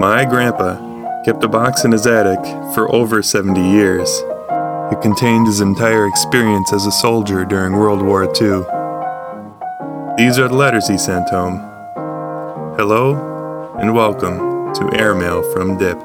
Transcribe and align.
My 0.00 0.24
grandpa 0.24 1.22
kept 1.24 1.44
a 1.44 1.48
box 1.48 1.84
in 1.84 1.92
his 1.92 2.06
attic 2.06 2.42
for 2.72 2.90
over 2.90 3.22
70 3.22 3.60
years. 3.60 4.08
It 4.90 5.02
contained 5.02 5.46
his 5.46 5.60
entire 5.60 6.06
experience 6.06 6.72
as 6.72 6.86
a 6.86 6.90
soldier 6.90 7.44
during 7.44 7.74
World 7.74 8.00
War 8.00 8.24
II. 8.24 8.62
These 10.16 10.38
are 10.38 10.48
the 10.48 10.54
letters 10.54 10.88
he 10.88 10.96
sent 10.96 11.28
home. 11.28 11.58
Hello 12.78 13.76
and 13.78 13.94
welcome 13.94 14.72
to 14.72 14.90
Airmail 14.98 15.42
from 15.52 15.76
Dip. 15.76 15.98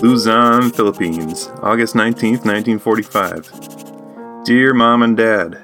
Luzon, 0.00 0.70
Philippines, 0.70 1.50
August 1.60 1.96
19, 1.96 2.34
1945. 2.34 4.44
Dear 4.44 4.74
Mom 4.74 5.02
and 5.02 5.16
Dad, 5.16 5.60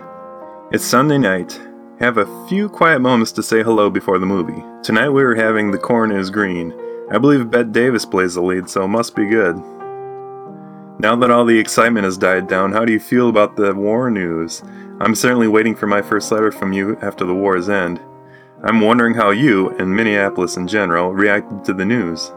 It's 0.73 0.85
Sunday 0.85 1.19
night. 1.19 1.68
Have 2.01 2.17
a 2.17 2.47
few 2.47 2.69
quiet 2.69 3.01
moments 3.01 3.33
to 3.33 3.43
say 3.43 3.65
hello 3.65 3.91
before 3.91 4.21
the 4.21 4.27
movie. 4.27 4.63
Tonight 4.85 5.09
we 5.09 5.21
are 5.25 5.35
having 5.35 5.73
The 5.73 5.79
Corn 5.79 6.13
is 6.13 6.31
Green. 6.31 6.73
I 7.11 7.19
believe 7.19 7.51
Bette 7.51 7.71
Davis 7.71 8.05
plays 8.05 8.35
the 8.35 8.41
lead, 8.41 8.71
so 8.71 8.85
it 8.85 8.89
must 8.89 9.17
be 9.17 9.27
good. 9.27 9.57
Now 11.01 11.17
that 11.17 11.33
all 11.33 11.45
the 11.45 11.59
excitement 11.59 12.05
has 12.05 12.17
died 12.17 12.47
down, 12.47 12.71
how 12.71 12.85
do 12.85 12.93
you 12.93 13.01
feel 13.01 13.29
about 13.29 13.57
the 13.57 13.75
war 13.75 14.13
news? 14.13 14.63
I'm 15.01 15.17
certainly 15.17 15.49
waiting 15.49 15.75
for 15.75 15.89
my 15.89 16.01
first 16.01 16.31
letter 16.31 16.53
from 16.53 16.73
you 16.73 16.97
after 17.03 17.25
the 17.25 17.35
war's 17.35 17.69
end. 17.69 18.01
I'm 18.63 18.81
wondering 18.81 19.15
how 19.15 19.31
you, 19.31 19.71
and 19.71 19.91
Minneapolis 19.91 20.57
in 20.57 20.69
general, 20.69 21.13
reacted 21.13 21.65
to 21.65 21.75
the 21.75 21.85
news. 21.85 22.31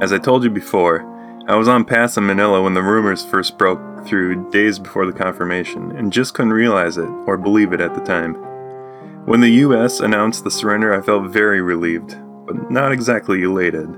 As 0.00 0.10
I 0.10 0.16
told 0.16 0.42
you 0.42 0.48
before, 0.48 1.04
I 1.46 1.56
was 1.56 1.68
on 1.68 1.84
pass 1.84 2.16
in 2.16 2.24
Manila 2.24 2.62
when 2.62 2.72
the 2.72 2.82
rumors 2.82 3.26
first 3.26 3.58
broke 3.58 4.06
through 4.06 4.50
days 4.50 4.78
before 4.78 5.04
the 5.04 5.12
confirmation, 5.12 5.92
and 5.98 6.10
just 6.10 6.32
couldn't 6.32 6.54
realize 6.54 6.96
it 6.96 7.10
or 7.26 7.36
believe 7.36 7.74
it 7.74 7.82
at 7.82 7.94
the 7.94 8.00
time. 8.00 8.45
When 9.26 9.40
the 9.40 9.50
US 9.64 9.98
announced 9.98 10.44
the 10.44 10.52
surrender, 10.52 10.94
I 10.94 11.00
felt 11.00 11.32
very 11.32 11.60
relieved, 11.60 12.16
but 12.46 12.70
not 12.70 12.92
exactly 12.92 13.42
elated. 13.42 13.88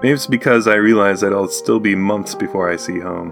Maybe 0.00 0.14
it's 0.14 0.28
because 0.28 0.68
I 0.68 0.76
realize 0.76 1.22
that 1.22 1.32
it'll 1.32 1.48
still 1.48 1.80
be 1.80 1.96
months 1.96 2.36
before 2.36 2.70
I 2.70 2.76
see 2.76 3.00
home. 3.00 3.30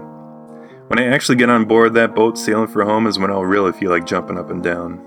When 0.87 0.99
I 0.99 1.05
actually 1.05 1.37
get 1.37 1.49
on 1.49 1.63
board 1.63 1.93
that 1.93 2.13
boat 2.13 2.37
sailing 2.37 2.67
for 2.67 2.83
home 2.83 3.07
is 3.07 3.17
when 3.17 3.31
I'll 3.31 3.45
really 3.45 3.71
feel 3.71 3.89
like 3.89 4.05
jumping 4.05 4.37
up 4.37 4.49
and 4.49 4.61
down. 4.61 5.01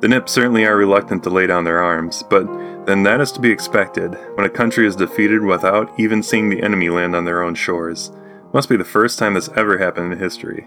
The 0.00 0.08
Nips 0.08 0.32
certainly 0.32 0.64
are 0.64 0.76
reluctant 0.76 1.22
to 1.22 1.30
lay 1.30 1.46
down 1.46 1.62
their 1.62 1.84
arms, 1.84 2.24
but 2.28 2.44
then 2.86 3.04
that 3.04 3.20
is 3.20 3.30
to 3.32 3.40
be 3.40 3.52
expected 3.52 4.18
when 4.34 4.44
a 4.44 4.50
country 4.50 4.88
is 4.88 4.96
defeated 4.96 5.44
without 5.44 5.88
even 6.00 6.20
seeing 6.20 6.48
the 6.48 6.64
enemy 6.64 6.88
land 6.88 7.14
on 7.14 7.24
their 7.24 7.44
own 7.44 7.54
shores. 7.54 8.10
Must 8.52 8.68
be 8.68 8.76
the 8.76 8.84
first 8.84 9.20
time 9.20 9.34
this 9.34 9.50
ever 9.54 9.78
happened 9.78 10.12
in 10.12 10.18
history. 10.18 10.66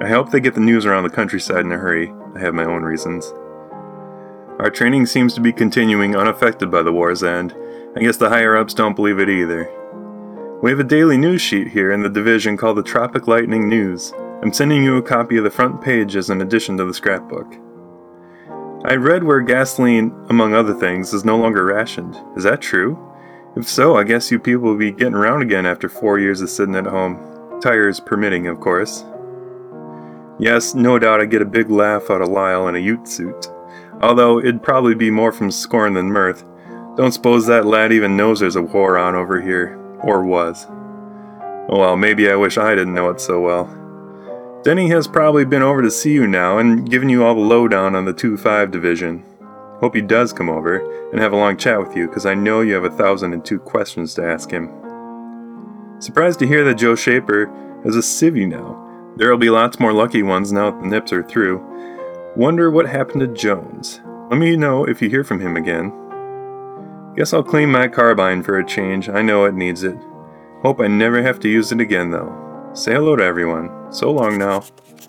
I 0.00 0.08
hope 0.08 0.30
they 0.32 0.40
get 0.40 0.54
the 0.54 0.60
news 0.60 0.86
around 0.86 1.04
the 1.04 1.10
countryside 1.10 1.64
in 1.64 1.70
a 1.70 1.78
hurry. 1.78 2.12
I 2.34 2.40
have 2.40 2.54
my 2.54 2.64
own 2.64 2.82
reasons. 2.82 3.32
Our 4.60 4.68
training 4.68 5.06
seems 5.06 5.32
to 5.32 5.40
be 5.40 5.54
continuing 5.54 6.14
unaffected 6.14 6.70
by 6.70 6.82
the 6.82 6.92
war's 6.92 7.22
end. 7.22 7.56
I 7.96 8.00
guess 8.00 8.18
the 8.18 8.28
higher 8.28 8.58
ups 8.58 8.74
don't 8.74 8.94
believe 8.94 9.18
it 9.18 9.30
either. 9.30 9.72
We 10.62 10.68
have 10.68 10.80
a 10.80 10.84
daily 10.84 11.16
news 11.16 11.40
sheet 11.40 11.68
here 11.68 11.92
in 11.92 12.02
the 12.02 12.10
division 12.10 12.58
called 12.58 12.76
the 12.76 12.82
Tropic 12.82 13.26
Lightning 13.26 13.70
News. 13.70 14.12
I'm 14.42 14.52
sending 14.52 14.84
you 14.84 14.98
a 14.98 15.02
copy 15.02 15.38
of 15.38 15.44
the 15.44 15.50
front 15.50 15.80
page 15.80 16.14
as 16.14 16.28
an 16.28 16.42
addition 16.42 16.76
to 16.76 16.84
the 16.84 16.92
scrapbook. 16.92 17.54
I 18.84 18.96
read 18.96 19.24
where 19.24 19.40
gasoline, 19.40 20.12
among 20.28 20.52
other 20.52 20.74
things, 20.74 21.14
is 21.14 21.24
no 21.24 21.38
longer 21.38 21.64
rationed. 21.64 22.20
Is 22.36 22.44
that 22.44 22.60
true? 22.60 22.98
If 23.56 23.66
so, 23.66 23.96
I 23.96 24.04
guess 24.04 24.30
you 24.30 24.38
people 24.38 24.64
will 24.64 24.76
be 24.76 24.92
getting 24.92 25.14
around 25.14 25.40
again 25.40 25.64
after 25.64 25.88
four 25.88 26.18
years 26.18 26.42
of 26.42 26.50
sitting 26.50 26.76
at 26.76 26.84
home. 26.84 27.18
Tires 27.62 27.98
permitting, 27.98 28.46
of 28.46 28.60
course. 28.60 29.06
Yes, 30.38 30.74
no 30.74 30.98
doubt 30.98 31.22
I 31.22 31.24
get 31.24 31.40
a 31.40 31.46
big 31.46 31.70
laugh 31.70 32.10
out 32.10 32.20
of 32.20 32.28
Lyle 32.28 32.68
in 32.68 32.76
a 32.76 32.78
zoot 32.78 33.08
suit 33.08 33.50
although 34.00 34.38
it'd 34.38 34.62
probably 34.62 34.94
be 34.94 35.10
more 35.10 35.32
from 35.32 35.50
scorn 35.50 35.94
than 35.94 36.06
mirth. 36.06 36.44
Don't 36.96 37.12
suppose 37.12 37.46
that 37.46 37.66
lad 37.66 37.92
even 37.92 38.16
knows 38.16 38.40
there's 38.40 38.56
a 38.56 38.62
war 38.62 38.98
on 38.98 39.14
over 39.14 39.40
here, 39.40 39.78
or 40.02 40.24
was. 40.24 40.66
Well, 41.68 41.96
maybe 41.96 42.30
I 42.30 42.36
wish 42.36 42.58
I 42.58 42.74
didn't 42.74 42.94
know 42.94 43.10
it 43.10 43.20
so 43.20 43.40
well. 43.40 43.76
Denny 44.62 44.88
has 44.88 45.08
probably 45.08 45.44
been 45.44 45.62
over 45.62 45.80
to 45.80 45.90
see 45.90 46.12
you 46.12 46.26
now 46.26 46.58
and 46.58 46.90
given 46.90 47.08
you 47.08 47.24
all 47.24 47.34
the 47.34 47.40
lowdown 47.40 47.94
on 47.94 48.04
the 48.04 48.12
2 48.12 48.36
5 48.36 48.70
division. 48.70 49.24
Hope 49.80 49.94
he 49.94 50.02
does 50.02 50.32
come 50.32 50.50
over 50.50 50.78
and 51.10 51.20
have 51.20 51.32
a 51.32 51.36
long 51.36 51.56
chat 51.56 51.80
with 51.80 51.96
you, 51.96 52.06
because 52.06 52.26
I 52.26 52.34
know 52.34 52.60
you 52.60 52.74
have 52.74 52.84
a 52.84 52.90
thousand 52.90 53.32
and 53.32 53.42
two 53.42 53.58
questions 53.58 54.12
to 54.14 54.24
ask 54.24 54.50
him. 54.50 54.68
Surprised 56.00 56.38
to 56.40 56.46
hear 56.46 56.64
that 56.64 56.74
Joe 56.74 56.94
Shaper 56.94 57.50
is 57.84 57.96
a 57.96 58.00
civvy 58.00 58.46
now. 58.46 58.86
There'll 59.16 59.38
be 59.38 59.50
lots 59.50 59.80
more 59.80 59.92
lucky 59.92 60.22
ones 60.22 60.52
now 60.52 60.70
that 60.70 60.80
the 60.82 60.88
nips 60.88 61.12
are 61.12 61.22
through, 61.22 61.58
Wonder 62.40 62.70
what 62.70 62.88
happened 62.88 63.20
to 63.20 63.26
Jones. 63.26 64.00
Let 64.30 64.38
me 64.38 64.56
know 64.56 64.84
if 64.84 65.02
you 65.02 65.10
hear 65.10 65.24
from 65.24 65.40
him 65.40 65.58
again. 65.58 65.92
Guess 67.14 67.34
I'll 67.34 67.42
clean 67.42 67.68
my 67.70 67.86
carbine 67.86 68.42
for 68.42 68.58
a 68.58 68.64
change. 68.64 69.10
I 69.10 69.20
know 69.20 69.44
it 69.44 69.52
needs 69.52 69.82
it. 69.82 69.98
Hope 70.62 70.80
I 70.80 70.86
never 70.86 71.20
have 71.20 71.38
to 71.40 71.50
use 71.50 71.70
it 71.70 71.82
again, 71.82 72.12
though. 72.12 72.70
Say 72.72 72.94
hello 72.94 73.14
to 73.14 73.22
everyone. 73.22 73.92
So 73.92 74.10
long 74.10 74.38
now. 74.38 74.64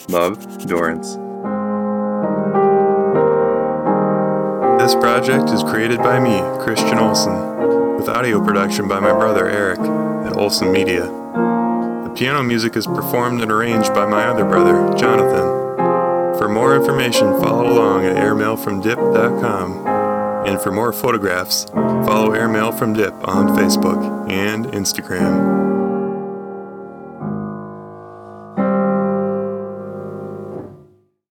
Love, 0.09 0.67
Dorrance. 0.67 1.15
This 4.83 4.93
project 4.95 5.51
is 5.51 5.63
created 5.63 5.99
by 5.99 6.19
me, 6.19 6.41
Christian 6.61 6.99
Olson, 6.99 7.95
with 7.95 8.09
audio 8.09 8.43
production 8.43 8.89
by 8.89 8.99
my 8.99 9.13
brother 9.13 9.47
Eric 9.47 9.79
at 9.79 10.35
Olson 10.35 10.69
Media. 10.69 11.03
The 11.03 12.13
piano 12.13 12.43
music 12.43 12.75
is 12.75 12.87
performed 12.87 13.41
and 13.41 13.49
arranged 13.53 13.93
by 13.93 14.05
my 14.05 14.25
other 14.25 14.43
brother, 14.43 14.93
Jonathan. 14.97 15.50
For 16.41 16.49
more 16.49 16.75
information, 16.75 17.39
follow 17.39 17.71
along 17.71 18.03
at 18.05 18.15
airmailfromdip.com. 18.15 19.85
And 20.47 20.59
for 20.59 20.71
more 20.71 20.91
photographs, 20.91 21.65
follow 21.65 22.31
Airmail 22.31 22.71
from 22.71 22.93
Dip 22.93 23.13
on 23.27 23.49
Facebook 23.49 24.27
and 24.27 24.65
Instagram. 24.65 25.70